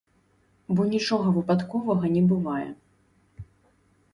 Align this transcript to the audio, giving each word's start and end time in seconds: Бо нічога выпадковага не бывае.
Бо 0.77 0.81
нічога 0.93 1.33
выпадковага 1.35 2.05
не 2.15 2.23
бывае. 2.33 2.65